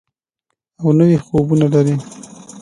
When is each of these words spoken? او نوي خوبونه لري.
او 0.81 0.87
نوي 0.99 1.17
خوبونه 1.25 1.65
لري. 1.73 1.95